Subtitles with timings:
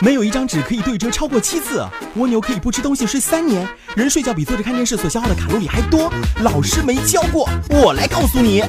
[0.00, 1.84] 没有一张纸可以对折超过七次。
[2.14, 3.66] 蜗牛可以不吃东西睡三年。
[3.96, 6.08] 人睡觉比坐着看电视所消耗的卡路里还多。
[6.42, 8.62] 老师没教过，我来告诉你。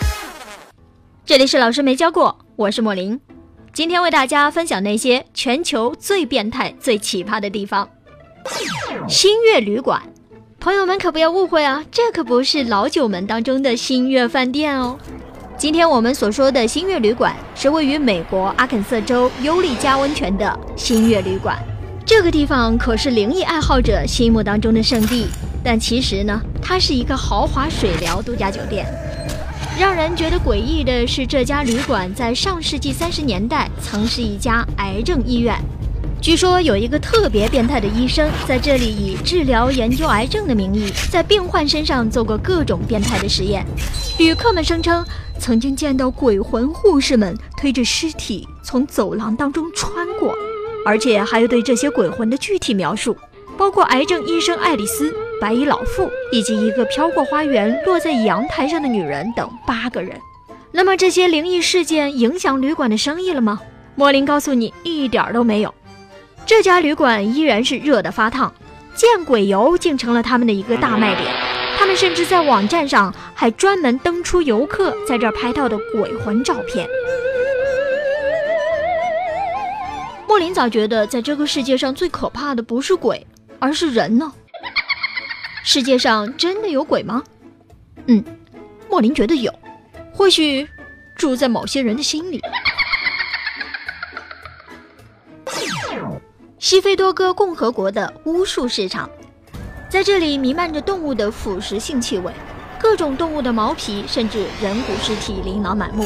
[1.24, 3.20] 这里是老师没教过，我是莫林。
[3.72, 7.88] 今天为大家分享那些全球最变态、最奇葩的地方。
[9.08, 10.02] 星月旅馆，
[10.60, 14.98] 朋友们可不要误会啊，这可不是老九门当中的星月饭店哦。
[15.60, 21.60] 今天我们所说的星月旅馆是位于美国阿肯色州尤利加温泉的星月旅馆。
[22.06, 25.28] 这个地方可是灵异爱好者心目当中的圣地，
[25.62, 28.86] 但其实呢，它是一个豪华水疗度假酒店。
[29.78, 35.54] 让人觉得诡异的是，这家旅馆在上世纪三十年代曾是一家癌症医院。
[36.22, 43.66] 据说有一个特别变态的医生在这里以治疗研究癌症的名义，在病患身上做过各种变态的实验。
[44.18, 45.06] 旅客们声称。
[45.42, 50.36] 曾经见到鬼魂护士们推着尸体从走廊当中穿过，
[50.86, 53.16] 而且还有对这些鬼魂的具体描述，
[53.58, 60.20] 包括癌症医生爱丽丝、白衣老妇以及一个飘过花园落在阳台上的女人等八个人。
[60.74, 63.62] 那么这些灵异事件影响旅馆的生意了吗？
[63.96, 65.74] 莫林告诉你，一点都没有。
[66.50, 68.52] 这家旅馆依然是热得发烫，
[68.96, 71.32] 见鬼游竟成了他们的一个大卖点。
[71.78, 76.88] 他们甚至在网站上还专门登出游客在这儿拍到的鬼魂照片。
[80.28, 83.28] 莫林早觉得，在这个世界上最可怕的不是鬼，
[83.60, 84.34] 而是人呢。
[85.64, 87.24] 世界上真的有鬼吗？
[88.08, 88.24] 嗯，
[88.90, 89.54] 莫林觉得有，
[90.12, 90.68] 或许
[91.16, 92.42] 住在某些人的心里。
[96.70, 99.10] 西非多哥共和国的巫术市场。
[99.90, 102.32] 在这里弥漫着动物的腐蚀性气味，
[102.80, 106.06] 各种动物的毛皮甚至人骨尸体琳琅满目。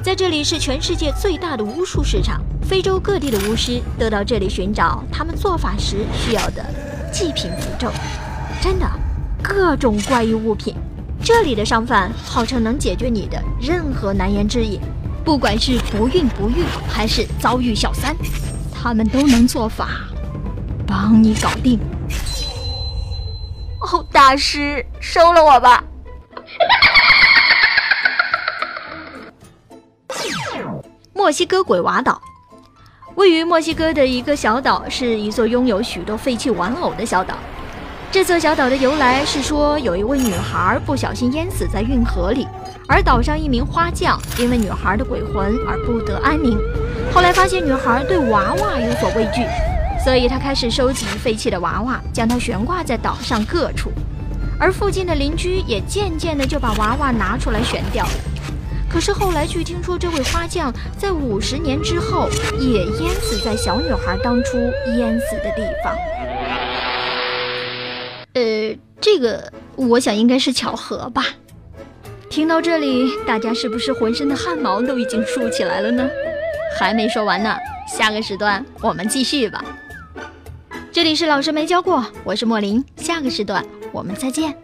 [0.00, 6.64] 在这里是全世界最大的巫术市场，非洲各地的巫师都到这里寻找他们做法时需要的
[7.12, 7.90] 祭品符咒。
[8.62, 8.88] 真的，
[9.42, 10.72] 各种怪异物品。
[11.20, 14.80] 这里的商贩号称能解决你的任何难言之隐，
[15.24, 18.14] 不管是不孕不育还是遭遇小三，
[18.82, 19.88] 他们都能做法
[20.86, 21.78] 帮你搞定。
[23.80, 25.84] 哦，大师，收了我吧！
[31.12, 32.18] 墨西哥鬼娃岛，
[33.16, 37.34] 位于墨西哥的一个小岛，是一座拥有许多废弃玩偶的小岛。
[38.12, 42.44] 这座小岛的由来是说，有一位女孩不小心淹死在运河里，
[42.88, 46.58] 而岛上一名花匠因为女孩的鬼魂而不得安宁。
[47.14, 49.46] 后来发现女孩对娃娃有所畏惧。
[50.04, 53.92] 所以他开始收集废弃的娃娃，将它悬挂在岛上各处，
[54.58, 58.04] 而附近的邻居也渐渐的就把娃娃拿出来悬吊。
[58.88, 62.28] 可是后来据听说，这位花匠在五十年之后
[62.58, 64.56] 也淹死在小女孩当初
[64.96, 65.94] 淹死的地方。
[68.34, 71.24] 呃，这个我想应该是巧合吧。
[72.28, 76.08] 听到这里，大家是不是浑身的汗毛都已经竖起来了呢？
[76.78, 77.56] 还没说完呢，
[77.88, 79.64] 下个时段我们继续吧。
[80.92, 84.56] 这里是老师没教过，我是莫林，下个时段我们再见。